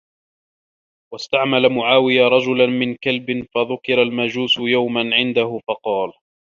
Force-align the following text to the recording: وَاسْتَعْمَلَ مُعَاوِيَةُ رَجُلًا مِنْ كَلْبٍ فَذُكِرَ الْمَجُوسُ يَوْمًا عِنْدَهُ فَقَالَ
وَاسْتَعْمَلَ 1.13 1.69
مُعَاوِيَةُ 1.71 2.23
رَجُلًا 2.27 2.65
مِنْ 2.67 2.95
كَلْبٍ 3.03 3.45
فَذُكِرَ 3.55 4.01
الْمَجُوسُ 4.01 4.57
يَوْمًا 4.59 5.15
عِنْدَهُ 5.15 5.59
فَقَالَ 5.67 6.11